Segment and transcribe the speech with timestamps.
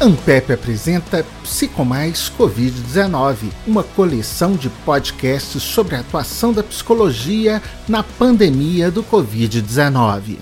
[0.00, 8.90] Ampep apresenta Psicomais Covid-19, uma coleção de podcasts sobre a atuação da psicologia na pandemia
[8.90, 10.38] do Covid-19.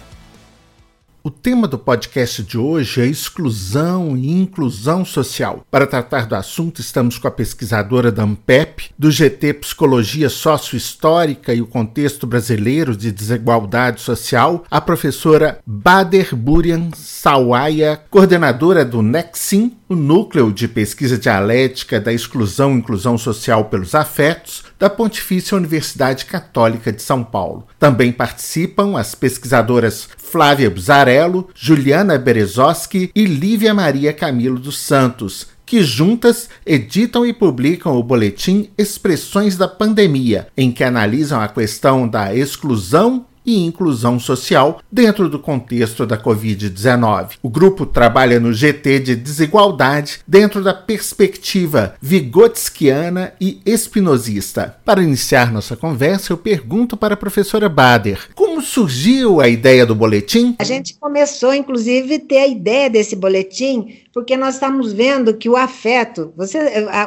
[1.24, 5.64] O tema do podcast de hoje é exclusão e inclusão social.
[5.70, 11.62] Para tratar do assunto, estamos com a pesquisadora da AMPEP, do GT Psicologia Sociohistórica e
[11.62, 19.94] o Contexto Brasileiro de Desigualdade Social, a professora Bader Burian Sawaia, coordenadora do NEXIM, o
[19.94, 26.92] Núcleo de Pesquisa Dialética da Exclusão e Inclusão Social pelos Afetos, da Pontifícia Universidade Católica
[26.92, 27.68] de São Paulo.
[27.78, 35.84] Também participam as pesquisadoras Flávia Buzarello, Juliana Berezoski e Lívia Maria Camilo dos Santos, que
[35.84, 42.34] juntas editam e publicam o boletim Expressões da Pandemia, em que analisam a questão da
[42.34, 47.38] exclusão e inclusão social dentro do contexto da Covid-19.
[47.42, 54.76] O grupo trabalha no GT de desigualdade dentro da perspectiva vigotskiana e espinosista.
[54.84, 59.94] Para iniciar nossa conversa, eu pergunto para a professora Bader: como surgiu a ideia do
[59.94, 60.56] boletim?
[60.58, 65.48] A gente começou, inclusive, a ter a ideia desse boletim porque nós estamos vendo que
[65.48, 66.58] o afeto, você,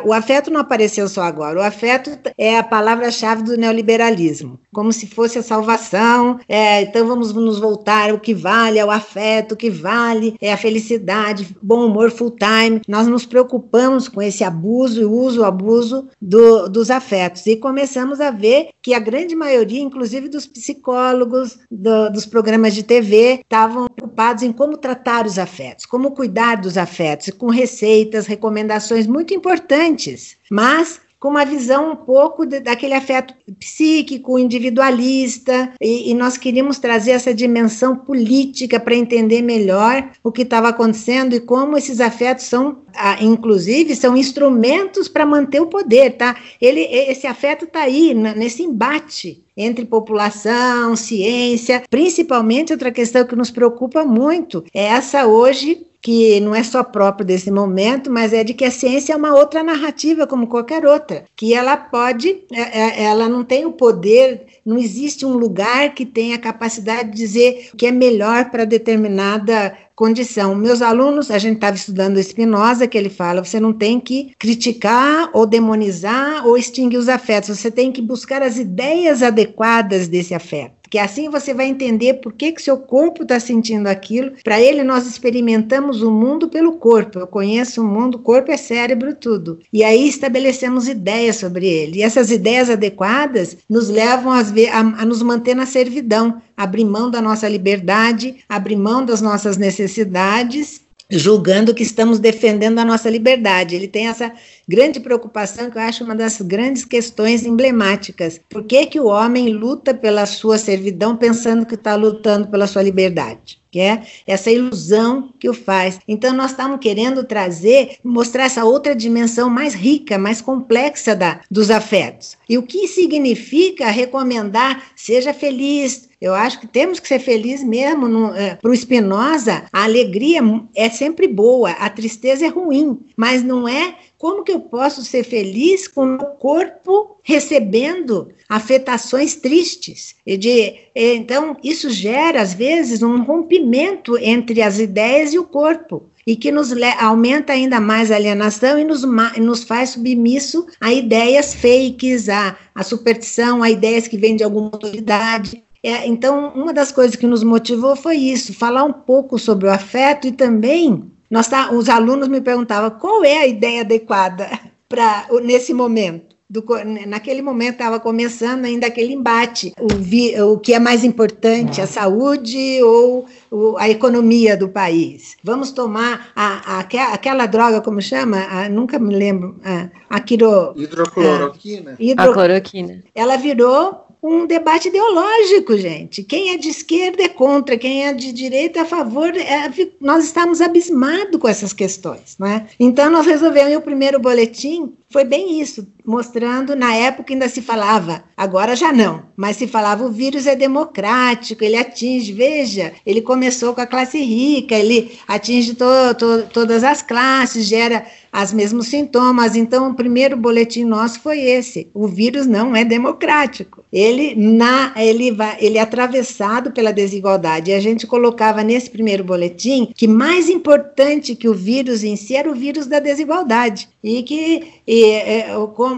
[0.04, 5.08] o afeto não apareceu só agora, o afeto é a palavra-chave do neoliberalismo, como se
[5.08, 9.58] fosse a salvação, é, então vamos nos voltar, o que vale é o afeto, o
[9.58, 15.02] que vale é a felicidade, bom humor full time, nós nos preocupamos com esse abuso
[15.02, 20.28] e uso, abuso do, dos afetos, e começamos a ver que a grande maioria, inclusive
[20.30, 26.12] dos psicólogos, do, dos programas de TV, estavam preocupados em como tratar os afetos, como
[26.12, 32.46] cuidar dos afetos, afetos, com receitas, recomendações muito importantes, mas com uma visão um pouco
[32.46, 39.42] de, daquele afeto psíquico, individualista, e, e, nós queríamos trazer essa dimensão política para entender
[39.42, 45.26] melhor o que estava acontecendo e como esses afetos são, ah, inclusive, são instrumentos para
[45.26, 46.36] manter o poder, tá?
[46.62, 53.52] Ele, esse afeto está aí, nesse embate entre população, ciência, principalmente outra questão que nos
[53.52, 58.54] preocupa muito é essa hoje que não é só próprio desse momento, mas é de
[58.54, 63.04] que a ciência é uma outra narrativa, como qualquer outra, que ela pode, é, é,
[63.06, 67.70] ela não tem o poder, não existe um lugar que tenha a capacidade de dizer
[67.74, 70.54] o que é melhor para determinada condição.
[70.56, 75.30] Meus alunos, a gente estava estudando Spinoza, que ele fala, você não tem que criticar
[75.34, 80.75] ou demonizar ou extinguir os afetos, você tem que buscar as ideias adequadas desse afeto
[80.90, 84.32] que assim você vai entender por que, que seu corpo está sentindo aquilo.
[84.44, 87.20] Para ele, nós experimentamos o mundo pelo corpo.
[87.20, 89.60] Eu conheço o mundo, corpo é cérebro, tudo.
[89.72, 92.00] E aí estabelecemos ideias sobre ele.
[92.00, 97.22] E essas ideias adequadas nos levam a, a nos manter na servidão, abrir mão da
[97.22, 103.76] nossa liberdade, abrir mão das nossas necessidades julgando que estamos defendendo a nossa liberdade.
[103.76, 104.32] Ele tem essa
[104.68, 108.40] grande preocupação que eu acho uma das grandes questões emblemáticas.
[108.50, 112.82] Por que, que o homem luta pela sua servidão pensando que está lutando pela sua
[112.82, 113.60] liberdade?
[113.76, 116.00] que é essa ilusão que o faz.
[116.08, 121.70] Então, nós estamos querendo trazer, mostrar essa outra dimensão mais rica, mais complexa da, dos
[121.70, 122.38] afetos.
[122.48, 128.34] E o que significa recomendar seja feliz, eu acho que temos que ser felizes mesmo.
[128.34, 130.42] É, Para o Spinoza, a alegria
[130.74, 135.24] é sempre boa, a tristeza é ruim, mas não é como que eu posso ser
[135.24, 140.16] feliz com o meu corpo recebendo afetações tristes?
[140.26, 146.10] E de, então, isso gera, às vezes, um rompimento entre as ideias e o corpo
[146.26, 149.04] e que nos aumenta ainda mais a alienação e nos,
[149.38, 154.72] nos faz submisso a ideias fakes, a, a superstição, a ideias que vêm de alguma
[154.74, 155.64] autoridade.
[155.86, 159.72] É, então, uma das coisas que nos motivou foi isso, falar um pouco sobre o
[159.72, 164.50] afeto e também nós tá, os alunos me perguntavam qual é a ideia adequada
[164.90, 166.34] para nesse momento.
[166.48, 166.64] Do,
[167.08, 171.88] naquele momento estava começando ainda aquele embate, o, vi, o que é mais importante, a
[171.88, 175.38] saúde ou o, a economia do país.
[175.44, 178.38] Vamos tomar a, a, aquela droga, como chama?
[178.50, 179.56] A, nunca me lembro.
[179.64, 181.92] A, a quiro, hidrocloroquina.
[181.92, 183.04] A, hidro, a cloroquina.
[183.14, 186.24] Ela virou um debate ideológico, gente.
[186.24, 189.30] Quem é de esquerda é contra, quem é de direita é a favor.
[189.36, 192.66] É, nós estamos abismados com essas questões, não é?
[192.80, 198.26] Então, nós resolvemos, o primeiro boletim foi bem isso, mostrando, na época ainda se falava,
[198.36, 203.74] agora já não, mas se falava o vírus é democrático, ele atinge, veja, ele começou
[203.74, 205.86] com a classe rica, ele atinge to,
[206.20, 208.06] to, todas as classes, gera
[208.44, 209.56] os mesmos sintomas.
[209.56, 213.84] Então, o primeiro boletim nosso foi esse: o vírus não é democrático.
[213.92, 217.72] Ele na ele vai, ele é atravessado pela desigualdade.
[217.72, 222.36] E a gente colocava nesse primeiro boletim que mais importante que o vírus em si
[222.36, 225.48] era o vírus da desigualdade e que e, é,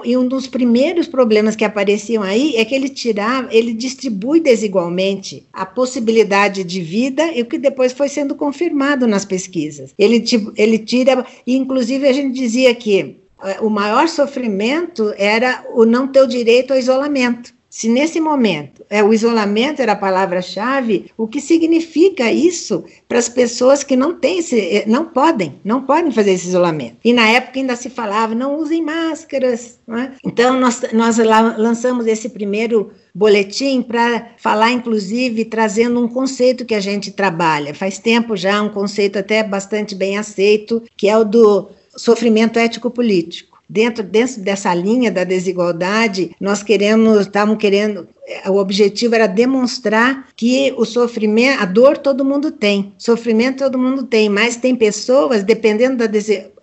[0.05, 5.45] e um dos primeiros problemas que apareciam aí é que ele tirava, ele distribui desigualmente
[5.51, 9.93] a possibilidade de vida e o que depois foi sendo confirmado nas pesquisas.
[9.97, 10.23] Ele,
[10.55, 16.21] ele tira, inclusive a gente dizia que eh, o maior sofrimento era o não ter
[16.21, 17.56] o direito ao isolamento.
[17.77, 23.29] Se nesse momento é, o isolamento era a palavra-chave, o que significa isso para as
[23.29, 26.95] pessoas que não têm esse, eh, não podem, não podem fazer esse isolamento.
[27.05, 29.77] E na época ainda se falava, não usem máscaras.
[29.85, 30.11] Não é?
[30.25, 36.79] Então nós, nós lançamos esse primeiro boletim para falar, inclusive, trazendo um conceito que a
[36.79, 37.75] gente trabalha.
[37.75, 43.56] Faz tempo já, um conceito até bastante bem aceito, que é o do sofrimento ético-político.
[43.69, 48.07] Dentro, dentro dessa linha da desigualdade, nós queremos, estamos querendo,
[48.47, 54.03] o objetivo era demonstrar que o sofrimento, a dor todo mundo tem, sofrimento todo mundo
[54.03, 56.09] tem, mas tem pessoas, dependendo da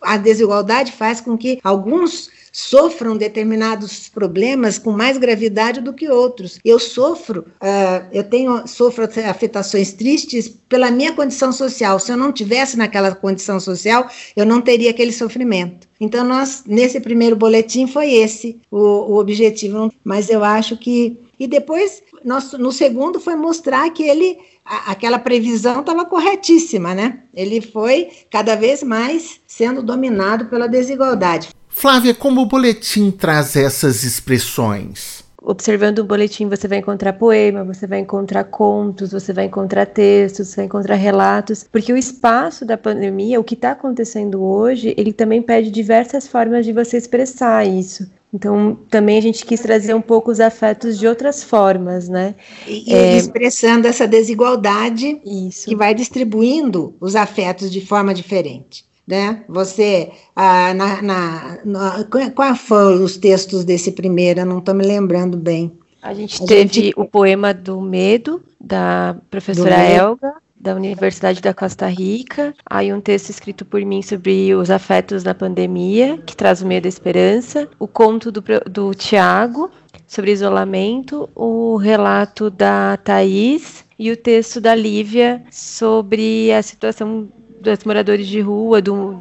[0.00, 6.60] a desigualdade, faz com que alguns sofram determinados problemas com mais gravidade do que outros.
[6.64, 11.98] Eu sofro, uh, eu tenho sofro afetações tristes pela minha condição social.
[11.98, 15.88] Se eu não tivesse naquela condição social, eu não teria aquele sofrimento.
[15.98, 19.92] Então, nós, nesse primeiro boletim, foi esse o, o objetivo.
[20.04, 21.18] Mas eu acho que.
[21.36, 27.18] E depois, nós, no segundo, foi mostrar que ele aquela previsão estava corretíssima, né?
[27.34, 31.50] Ele foi cada vez mais sendo dominado pela desigualdade.
[31.76, 35.24] Flávia, como o boletim traz essas expressões?
[35.42, 40.48] Observando o boletim, você vai encontrar poema, você vai encontrar contos, você vai encontrar textos,
[40.48, 45.12] você vai encontrar relatos, porque o espaço da pandemia, o que está acontecendo hoje, ele
[45.12, 48.08] também pede diversas formas de você expressar isso.
[48.32, 52.36] Então, também a gente quis trazer um pouco os afetos de outras formas, né?
[52.66, 53.16] E, é...
[53.16, 55.68] expressando essa desigualdade Isso.
[55.68, 59.44] que vai distribuindo os afetos de forma diferente né?
[59.48, 62.04] Você, ah, na, na, na,
[62.34, 64.40] qual foram os textos desse primeiro?
[64.40, 65.72] Eu não estou me lembrando bem.
[66.02, 66.94] A gente a teve gente...
[66.96, 70.34] o poema do medo da professora Elga
[70.64, 75.34] da Universidade da Costa Rica, aí um texto escrito por mim sobre os afetos na
[75.34, 79.70] pandemia, que traz o medo e a esperança, o conto do, do Tiago
[80.06, 87.28] sobre isolamento, o relato da Thaís e o texto da Lívia sobre a situação
[87.64, 89.18] dos moradores de rua, do,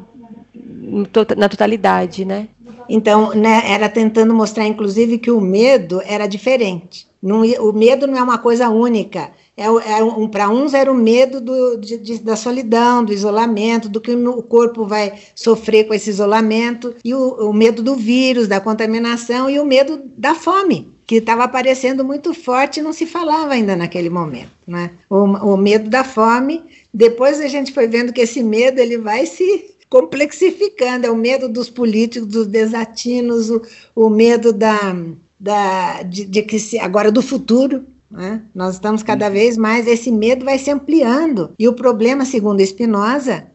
[1.36, 2.48] na totalidade, né?
[2.88, 7.06] Então, né, era tentando mostrar, inclusive, que o medo era diferente.
[7.22, 9.30] Não, o medo não é uma coisa única.
[9.56, 13.88] É, é um, Para uns era o medo do, de, de, da solidão, do isolamento,
[13.88, 18.46] do que o corpo vai sofrer com esse isolamento, e o, o medo do vírus,
[18.46, 23.06] da contaminação, e o medo da fome que estava aparecendo muito forte e não se
[23.06, 24.90] falava ainda naquele momento, né?
[25.08, 26.62] O, o medo da fome
[26.94, 31.48] depois a gente foi vendo que esse medo ele vai se complexificando, é o medo
[31.48, 33.62] dos políticos, dos desatinos, o,
[33.94, 34.96] o medo da,
[35.38, 38.42] da, de, de que se, agora do futuro, né?
[38.54, 41.50] Nós estamos cada vez mais, esse medo vai se ampliando.
[41.58, 43.46] E o problema, segundo Spinoza,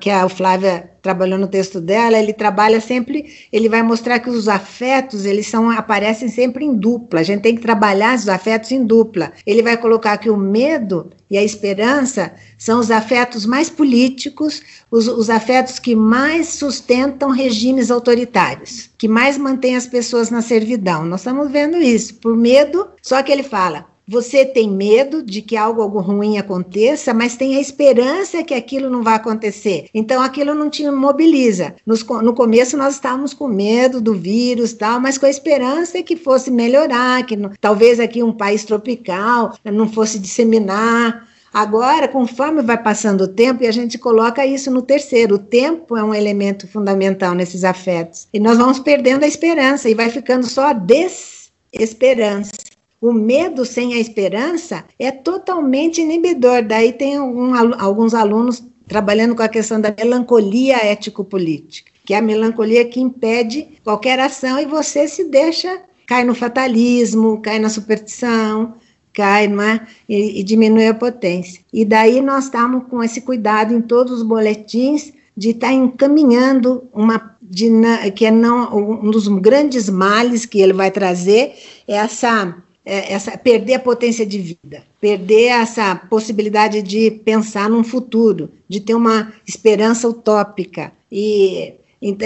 [0.00, 4.48] que a Flávia trabalhou no texto dela, ele trabalha sempre, ele vai mostrar que os
[4.48, 7.20] afetos, eles são aparecem sempre em dupla.
[7.20, 9.32] A gente tem que trabalhar os afetos em dupla.
[9.44, 15.08] Ele vai colocar que o medo e a esperança são os afetos mais políticos, os,
[15.08, 21.04] os afetos que mais sustentam regimes autoritários, que mais mantêm as pessoas na servidão.
[21.04, 25.56] Nós estamos vendo isso por medo, só que ele fala você tem medo de que
[25.56, 29.55] algo, algo ruim aconteça, mas tem a esperança que aquilo não vai acontecer.
[29.92, 31.74] Então aquilo não te mobiliza.
[31.84, 36.16] Nos, no começo nós estávamos com medo do vírus tal, mas com a esperança que
[36.16, 41.26] fosse melhorar, que talvez aqui um país tropical não fosse disseminar.
[41.52, 45.96] Agora, conforme vai passando o tempo, e a gente coloca isso no terceiro, o tempo
[45.96, 48.28] é um elemento fundamental nesses afetos.
[48.30, 52.52] E nós vamos perdendo a esperança e vai ficando só a desesperança.
[53.00, 56.62] O medo sem a esperança é totalmente inibidor.
[56.62, 62.22] Daí tem um, alguns alunos trabalhando com a questão da melancolia ético-política, que é a
[62.22, 68.74] melancolia que impede qualquer ação e você se deixa, cai no fatalismo, cai na superstição,
[69.12, 69.80] cai é?
[70.08, 71.60] e, e diminui a potência.
[71.72, 76.84] E daí nós estamos com esse cuidado em todos os boletins de estar tá encaminhando
[76.92, 77.34] uma
[78.14, 81.54] que é não um dos grandes males que ele vai trazer
[81.86, 88.48] é essa essa perder a potência de vida, perder essa possibilidade de pensar num futuro,
[88.68, 90.92] de ter uma esperança utópica.
[91.10, 91.74] E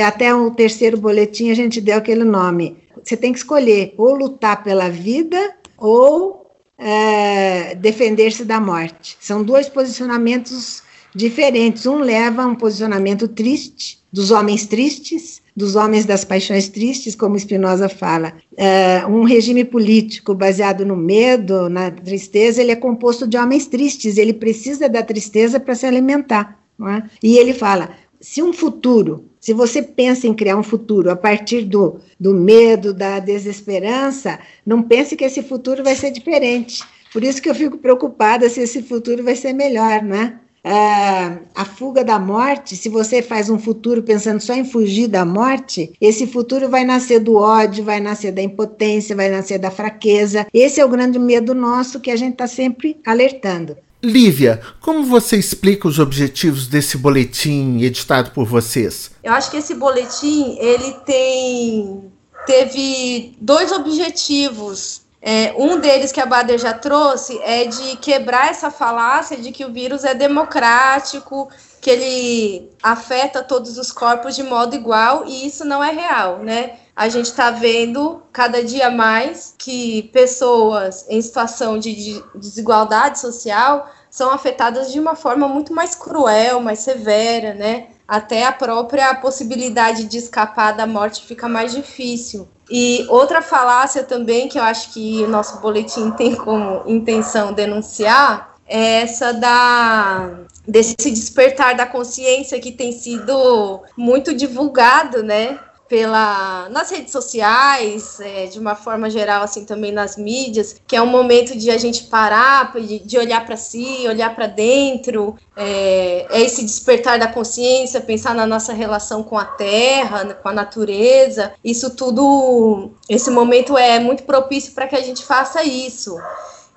[0.05, 2.77] até o terceiro boletim a gente deu aquele nome.
[3.03, 9.17] Você tem que escolher ou lutar pela vida ou é, defender-se da morte.
[9.19, 10.83] São dois posicionamentos
[11.15, 11.87] diferentes.
[11.87, 17.39] Um leva a um posicionamento triste, dos homens tristes, dos homens das paixões tristes, como
[17.39, 18.35] Spinoza fala.
[18.57, 24.17] É, um regime político baseado no medo, na tristeza, ele é composto de homens tristes,
[24.17, 26.59] ele precisa da tristeza para se alimentar.
[26.81, 27.03] É?
[27.23, 27.91] E ele fala:
[28.21, 32.93] se um futuro, se você pensa em criar um futuro a partir do, do medo,
[32.93, 36.83] da desesperança, não pense que esse futuro vai ser diferente.
[37.13, 40.39] Por isso que eu fico preocupada se esse futuro vai ser melhor, né?
[40.65, 45.25] É, a fuga da morte, se você faz um futuro pensando só em fugir da
[45.25, 50.47] morte, esse futuro vai nascer do ódio, vai nascer da impotência, vai nascer da fraqueza.
[50.53, 53.77] Esse é o grande medo nosso que a gente está sempre alertando.
[54.03, 59.11] Lívia, como você explica os objetivos desse boletim editado por vocês?
[59.23, 62.11] Eu acho que esse boletim ele tem
[62.47, 68.71] teve dois objetivos é, um deles que a Bader já trouxe é de quebrar essa
[68.71, 71.51] falácia de que o vírus é democrático,
[71.81, 76.79] que ele afeta todos os corpos de modo igual, e isso não é real, né?
[76.97, 84.31] A gente está vendo cada dia mais que pessoas em situação de desigualdade social são
[84.31, 87.89] afetadas de uma forma muito mais cruel, mais severa, né?
[88.11, 92.49] Até a própria possibilidade de escapar da morte fica mais difícil.
[92.69, 98.57] E outra falácia também que eu acho que o nosso boletim tem como intenção denunciar
[98.67, 100.29] é essa da
[100.67, 105.59] desse despertar da consciência que tem sido muito divulgado, né,
[105.91, 111.03] pela nas redes sociais, é, de uma forma geral, assim também nas mídias, que é
[111.03, 116.29] um momento de a gente parar, de, de olhar para si, olhar para dentro, é,
[116.31, 121.53] é, esse despertar da consciência, pensar na nossa relação com a terra, com a natureza.
[121.65, 126.17] Isso tudo, esse momento é muito propício para que a gente faça isso.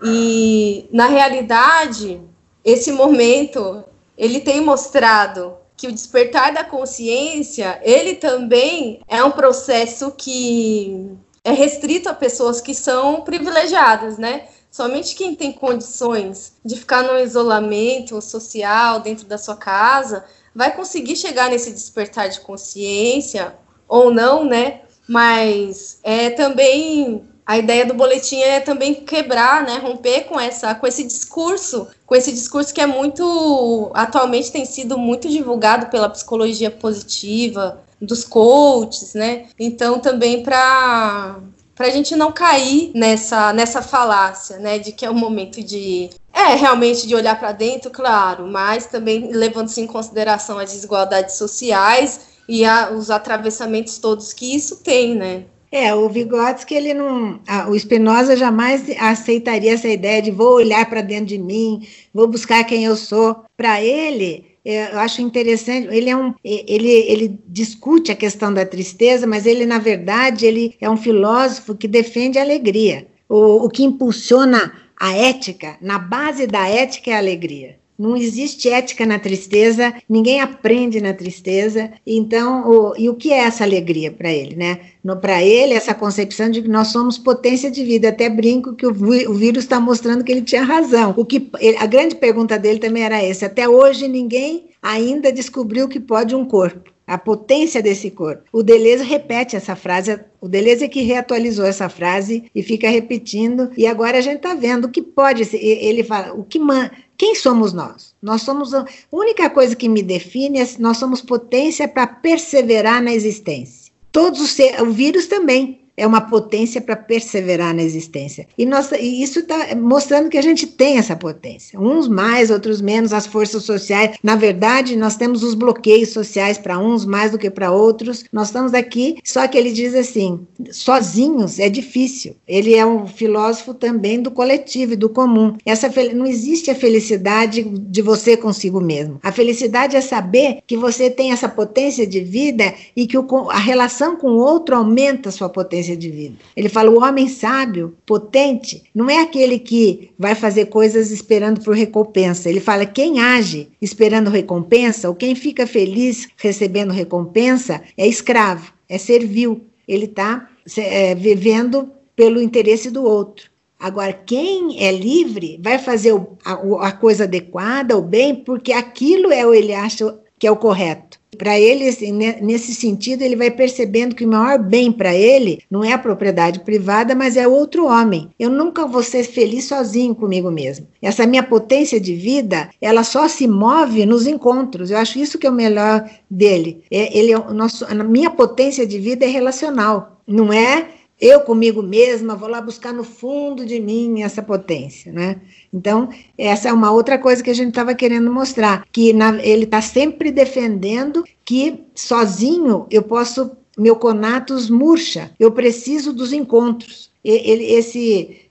[0.03, 2.19] E na realidade,
[2.65, 3.83] esse momento
[4.17, 5.53] ele tem mostrado
[5.83, 11.11] que o despertar da consciência, ele também é um processo que
[11.43, 14.47] é restrito a pessoas que são privilegiadas, né?
[14.71, 20.23] Somente quem tem condições de ficar no isolamento social dentro da sua casa
[20.55, 23.53] vai conseguir chegar nesse despertar de consciência
[23.85, 24.83] ou não, né?
[25.05, 30.87] Mas é também a ideia do boletim é também quebrar, né, romper com essa, com
[30.87, 36.71] esse discurso, com esse discurso que é muito, atualmente tem sido muito divulgado pela psicologia
[36.71, 39.45] positiva, dos coaches, né?
[39.59, 41.39] Então também para
[41.75, 46.09] para a gente não cair nessa nessa falácia, né, de que é um momento de
[46.31, 52.21] é realmente de olhar para dentro, claro, mas também levando-se em consideração as desigualdades sociais
[52.47, 55.45] e a, os atravessamentos todos que isso tem, né?
[55.73, 57.39] É, o Vygotsky, ele não.
[57.47, 62.27] A, o Spinoza jamais aceitaria essa ideia de vou olhar para dentro de mim, vou
[62.27, 63.43] buscar quem eu sou.
[63.57, 66.31] Para ele, é, eu acho interessante, ele é um.
[66.43, 71.73] Ele, ele discute a questão da tristeza, mas ele, na verdade, ele é um filósofo
[71.73, 73.07] que defende a alegria.
[73.27, 77.79] O, o que impulsiona a ética, na base da ética é a alegria.
[78.03, 81.89] Não existe ética na tristeza, ninguém aprende na tristeza.
[82.05, 84.81] Então, o, e o que é essa alegria para ele, né?
[85.21, 88.09] Para ele, essa concepção de que nós somos potência de vida.
[88.09, 91.13] Até brinco que o, o vírus está mostrando que ele tinha razão.
[91.15, 93.45] O que a grande pergunta dele também era essa.
[93.45, 98.43] Até hoje ninguém ainda descobriu que pode um corpo a potência desse corpo.
[98.51, 103.71] O Deleuze repete essa frase, o Deleuze é que reatualizou essa frase e fica repetindo,
[103.77, 106.89] e agora a gente está vendo o que pode ser, ele fala, o que man,
[107.17, 108.13] quem somos nós?
[108.21, 113.13] Nós somos a única coisa que me define é nós somos potência para perseverar na
[113.13, 113.91] existência.
[114.11, 118.47] Todos os o vírus também é uma potência para perseverar na existência.
[118.57, 121.79] E, nós, e isso está mostrando que a gente tem essa potência.
[121.79, 124.17] Uns mais, outros menos, as forças sociais.
[124.23, 128.25] Na verdade, nós temos os bloqueios sociais para uns mais do que para outros.
[128.31, 130.39] Nós estamos aqui, só que ele diz assim:
[130.71, 132.35] sozinhos é difícil.
[132.47, 135.55] Ele é um filósofo também do coletivo e do comum.
[135.65, 139.19] Essa não existe a felicidade de você consigo mesmo.
[139.21, 143.59] A felicidade é saber que você tem essa potência de vida e que o, a
[143.59, 146.35] relação com o outro aumenta a sua potência de vida.
[146.55, 151.75] Ele fala: o homem sábio, potente, não é aquele que vai fazer coisas esperando por
[151.75, 152.49] recompensa.
[152.49, 158.97] Ele fala: quem age esperando recompensa, ou quem fica feliz recebendo recompensa, é escravo, é
[158.97, 159.61] servil.
[159.87, 160.47] Ele está
[160.77, 163.51] é, vivendo pelo interesse do outro.
[163.79, 166.13] Agora, quem é livre vai fazer
[166.45, 166.53] a,
[166.87, 171.19] a coisa adequada, o bem, porque aquilo é o ele acha que é o correto.
[171.37, 175.83] Para ele, assim, nesse sentido, ele vai percebendo que o maior bem para ele não
[175.83, 178.29] é a propriedade privada, mas é outro homem.
[178.39, 180.87] Eu nunca vou ser feliz sozinho comigo mesmo.
[181.01, 184.91] Essa minha potência de vida, ela só se move nos encontros.
[184.91, 186.83] Eu acho isso que é o melhor dele.
[186.89, 190.87] É, ele, é o nosso, a minha potência de vida é relacional, não é
[191.23, 195.39] eu comigo mesma vou lá buscar no fundo de mim essa potência, né?
[195.73, 199.63] Então, essa é uma outra coisa que a gente estava querendo mostrar, que na, ele
[199.63, 207.09] está sempre defendendo que sozinho eu posso, meu conatus murcha, eu preciso dos encontros.
[207.23, 208.41] Ele, esse,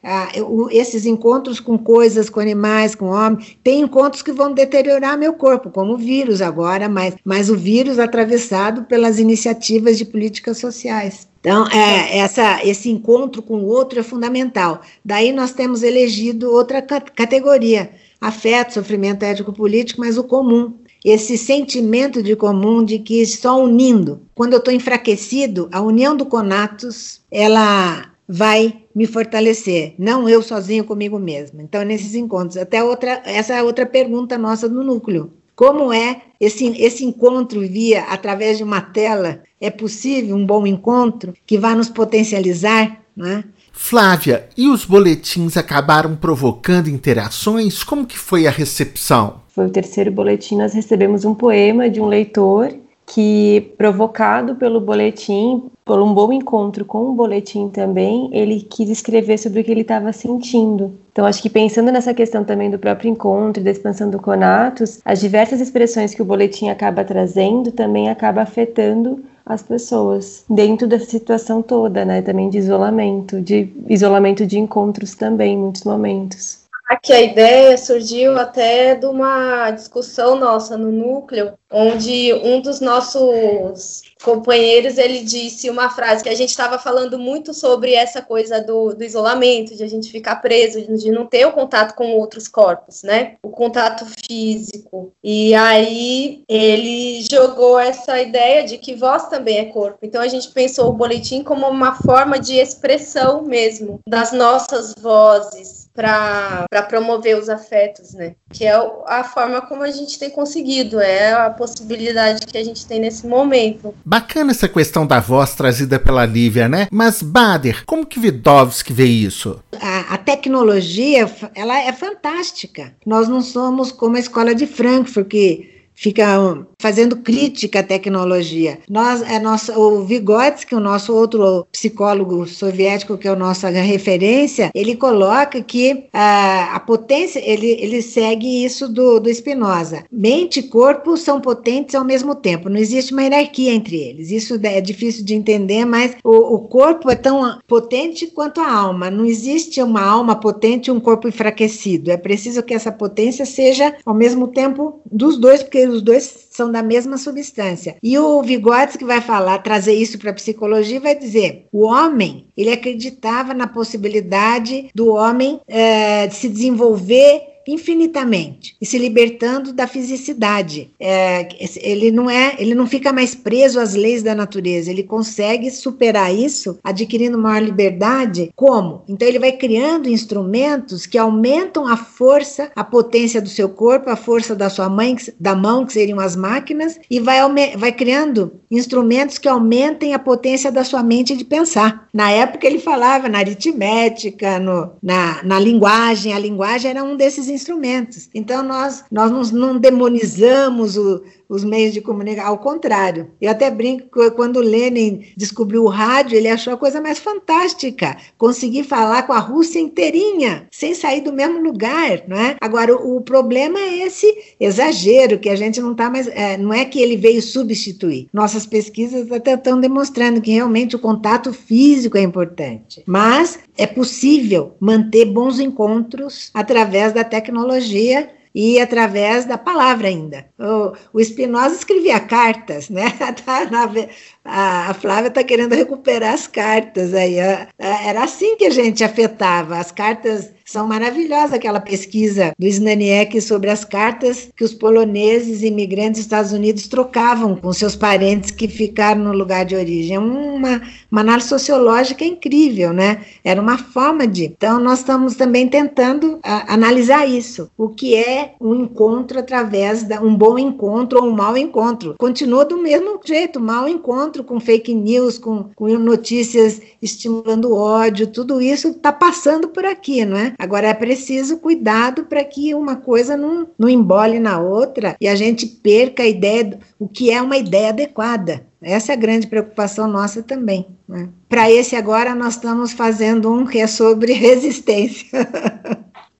[0.71, 5.71] esses encontros com coisas, com animais, com homens, tem encontros que vão deteriorar meu corpo,
[5.71, 11.29] como o vírus agora, mas, mas o vírus atravessado pelas iniciativas de políticas sociais.
[11.42, 14.80] Então, é, essa, esse encontro com o outro é fundamental.
[15.04, 20.75] Daí nós temos elegido outra categoria, afeto, sofrimento ético-político, mas o comum.
[21.04, 26.25] Esse sentimento de comum de que só unindo, quando eu estou enfraquecido, a união do
[26.26, 31.61] conatus, ela vai me fortalecer, não eu sozinho comigo mesma.
[31.61, 35.32] Então, nesses encontros, até outra, essa é outra pergunta nossa do núcleo.
[35.54, 39.42] Como é esse, esse encontro via através de uma tela?
[39.61, 43.00] É possível um bom encontro que vá nos potencializar?
[43.16, 43.44] Né?
[43.73, 47.82] Flávia, e os boletins acabaram provocando interações?
[47.82, 49.42] Como que foi a recepção?
[49.49, 52.75] Foi o terceiro boletim, nós recebemos um poema de um leitor
[53.06, 59.38] que, provocado pelo boletim, por um bom encontro com o boletim também, ele quis escrever
[59.38, 60.94] sobre o que ele estava sentindo.
[61.11, 65.00] Então, acho que pensando nessa questão também do próprio encontro e da expansão do Conatos,
[65.04, 71.06] as diversas expressões que o boletim acaba trazendo também acaba afetando as pessoas dentro dessa
[71.06, 72.23] situação toda, né?
[72.23, 76.62] Também de isolamento, de isolamento de encontros também, em muitos momentos
[77.03, 84.03] que a ideia surgiu até de uma discussão nossa no núcleo, onde um dos nossos
[84.23, 88.95] companheiros ele disse uma frase que a gente estava falando muito sobre essa coisa do,
[88.95, 93.03] do, isolamento, de a gente ficar preso, de não ter o contato com outros corpos,
[93.03, 93.37] né?
[93.43, 95.12] O contato físico.
[95.25, 99.99] E aí ele jogou essa ideia de que voz também é corpo.
[100.03, 105.82] Então a gente pensou o boletim como uma forma de expressão mesmo das nossas vozes
[105.94, 108.35] para promover os afetos, né?
[108.50, 108.74] Que é
[109.07, 113.26] a forma como a gente tem conseguido, é a possibilidade que a gente tem nesse
[113.26, 113.94] momento.
[114.05, 116.88] Bacana essa questão da voz trazida pela Lívia, né?
[116.90, 119.62] Mas, Bader, como que Vidovski vê isso?
[119.81, 122.94] A, a tecnologia, ela é fantástica.
[123.05, 128.78] Nós não somos como a escola de Frankfurt, que fica fazendo crítica à tecnologia.
[128.88, 134.70] Nós, é nosso, o Vygotsky, o nosso outro psicólogo soviético, que é a nossa referência,
[134.74, 140.05] ele coloca que a, a potência, ele, ele segue isso do, do Spinoza.
[140.11, 144.31] Mente e corpo são potentes ao mesmo tempo, não existe uma hierarquia entre eles.
[144.31, 149.11] Isso é difícil de entender, mas o, o corpo é tão potente quanto a alma.
[149.11, 152.11] Não existe uma alma potente e um corpo enfraquecido.
[152.11, 156.71] É preciso que essa potência seja ao mesmo tempo dos dois, porque os dois são
[156.71, 157.97] da mesma substância.
[158.03, 162.71] E o Vygotsky vai falar, trazer isso para a psicologia, vai dizer: o homem, ele
[162.71, 170.90] acreditava na possibilidade do homem é, de se desenvolver infinitamente e se libertando da fisicidade.
[170.98, 174.90] É, ele não é, ele não fica mais preso às leis da natureza.
[174.90, 178.51] Ele consegue superar isso, adquirindo maior liberdade.
[178.55, 179.03] Como?
[179.09, 184.16] Então ele vai criando instrumentos que aumentam a força, a potência do seu corpo, a
[184.16, 187.38] força da sua mãe, da mão, que seriam as máquinas, e vai,
[187.77, 192.09] vai criando instrumentos que aumentem a potência da sua mente de pensar.
[192.12, 196.33] Na época ele falava na aritmética, no, na, na linguagem.
[196.33, 198.29] A linguagem era um desses instrumentos.
[198.35, 203.31] Então, nós, nós não, demonizamos o, os meios de comunicação, ao contrário.
[203.38, 208.17] Eu até brinco que quando Lenin descobriu o rádio, ele achou a coisa mais fantástica,
[208.38, 212.57] conseguir falar com a Rússia inteirinha, sem sair do mesmo lugar, não é?
[212.59, 214.27] Agora, o, o problema é esse
[214.59, 218.29] exagero, que a gente não está mais, é, não é que ele veio substituir.
[218.33, 224.75] Nossas pesquisas até estão demonstrando que realmente o contato físico é importante, mas é possível
[224.81, 230.47] manter bons encontros através da tecnologia e através da palavra ainda.
[230.59, 233.05] O, o Spinoza escrevia cartas, né?
[234.44, 237.37] A, Flávia está querendo recuperar as cartas aí.
[237.78, 239.78] Era assim que a gente afetava.
[239.78, 246.12] As cartas são maravilhosas, aquela pesquisa do Snaniek sobre as cartas que os poloneses imigrantes
[246.12, 250.16] dos Estados Unidos trocavam com seus parentes que ficaram no lugar de origem.
[250.16, 253.22] É uma, uma análise sociológica incrível, né?
[253.44, 254.44] Era uma forma de.
[254.44, 257.70] Então, nós estamos também tentando a, analisar isso.
[257.76, 262.14] O que é um encontro através de um bom encontro ou um mau encontro?
[262.18, 268.61] Continua do mesmo jeito, mau encontro com fake news, com, com notícias estimulando ódio, tudo
[268.61, 270.55] isso está passando por aqui, não é?
[270.59, 275.35] Agora é preciso cuidado para que uma coisa não, não embole na outra e a
[275.35, 278.64] gente perca a ideia do o que é uma ideia adequada.
[278.81, 280.87] Essa é a grande preocupação nossa também.
[281.09, 281.29] Né?
[281.49, 285.29] Para esse agora nós estamos fazendo um que é sobre resistência.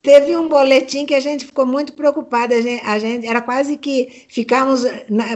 [0.03, 2.57] Teve um boletim que a gente ficou muito preocupada.
[2.57, 4.83] A gente, a gente era quase que ficamos,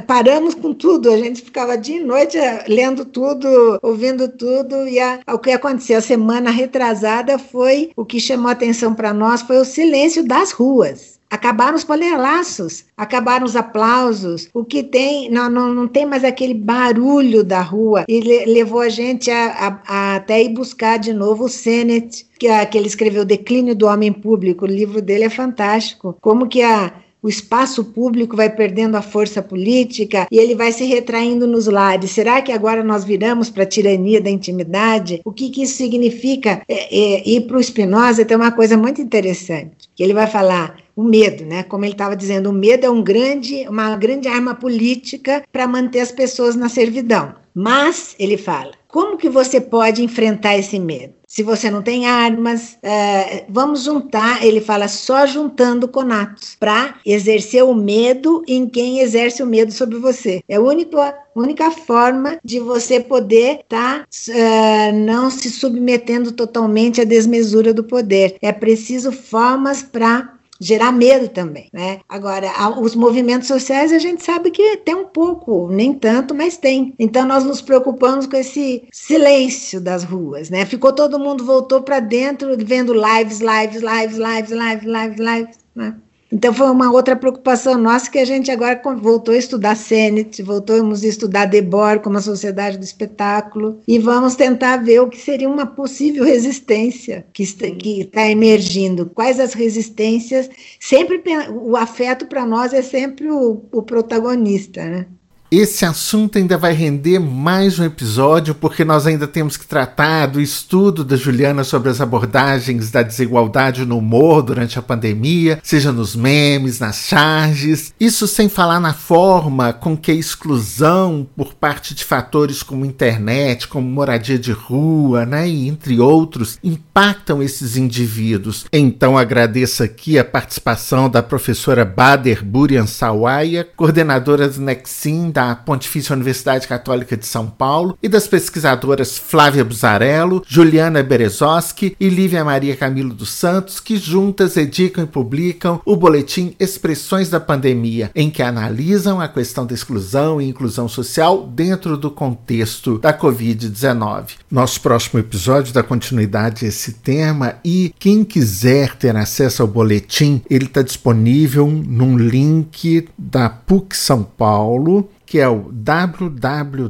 [0.08, 1.08] paramos com tudo.
[1.08, 4.88] A gente ficava dia e noite eh, lendo tudo, ouvindo tudo.
[4.88, 9.42] E a, o que aconteceu a semana retrasada foi o que chamou atenção para nós
[9.42, 11.15] foi o silêncio das ruas.
[11.36, 14.48] Acabaram os panelaços, acabaram os aplausos.
[14.54, 18.06] O que tem, não, não, não tem mais aquele barulho da rua.
[18.08, 22.48] E levou a gente a, a, a até ir buscar de novo o Sennett, que,
[22.48, 24.64] a, que ele escreveu Declínio do Homem Público.
[24.64, 26.16] O livro dele é fantástico.
[26.22, 26.90] Como que a,
[27.26, 32.12] o espaço público vai perdendo a força política e ele vai se retraindo nos lares.
[32.12, 35.20] Será que agora nós viramos para a tirania da intimidade?
[35.24, 36.62] O que, que isso significa?
[36.68, 40.76] É, é, ir para o Spinoza tem uma coisa muito interessante, que ele vai falar
[40.94, 41.62] o medo, né?
[41.62, 46.00] Como ele estava dizendo, o medo é um grande, uma grande arma política para manter
[46.00, 47.34] as pessoas na servidão.
[47.54, 51.12] Mas, ele fala, como que você pode enfrentar esse medo?
[51.28, 57.62] Se você não tem armas, é, vamos juntar, ele fala, só juntando conatos, para exercer
[57.62, 60.42] o medo em quem exerce o medo sobre você.
[60.48, 66.98] É a única, única forma de você poder estar tá, é, não se submetendo totalmente
[66.98, 68.36] à desmesura do poder.
[68.40, 72.00] É preciso formas para gerar medo também, né?
[72.08, 76.94] Agora, os movimentos sociais a gente sabe que tem um pouco, nem tanto, mas tem.
[76.98, 80.64] Então nós nos preocupamos com esse silêncio das ruas, né?
[80.64, 85.96] Ficou todo mundo voltou para dentro vendo lives, lives, lives, lives, lives, lives, lives, né?
[86.30, 91.04] Então foi uma outra preocupação nossa que a gente agora voltou a estudar Sennett, voltamos
[91.04, 95.48] a estudar Debord como a sociedade do espetáculo e vamos tentar ver o que seria
[95.48, 99.06] uma possível resistência que está emergindo.
[99.06, 100.50] Quais as resistências?
[100.80, 105.06] Sempre o afeto para nós é sempre o, o protagonista, né?
[105.48, 110.40] Esse assunto ainda vai render mais um episódio, porque nós ainda temos que tratar do
[110.40, 116.16] estudo da Juliana sobre as abordagens da desigualdade no humor durante a pandemia, seja nos
[116.16, 117.94] memes, nas charges.
[118.00, 123.68] Isso sem falar na forma com que a exclusão por parte de fatores como internet,
[123.68, 128.66] como moradia de rua, né, e entre outros, impactam esses indivíduos.
[128.72, 136.14] Então agradeço aqui a participação da professora Bader Burian Sawaia, coordenadora do Nexim da Pontifícia
[136.14, 142.74] Universidade Católica de São Paulo e das pesquisadoras Flávia Buzarello, Juliana Berezoski e Lívia Maria
[142.74, 148.42] Camilo dos Santos, que juntas edicam e publicam o boletim Expressões da Pandemia, em que
[148.42, 154.36] analisam a questão da exclusão e inclusão social dentro do contexto da Covid-19.
[154.50, 160.40] Nosso próximo episódio dá continuidade a esse tema e quem quiser ter acesso ao boletim,
[160.48, 166.86] ele está disponível num link da PUC São Paulo que é o www.pucsp.br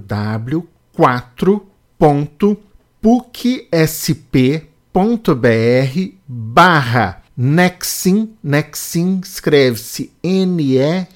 [6.29, 11.07] barra Nexin, Nexin escreve-se N-E-X-I-N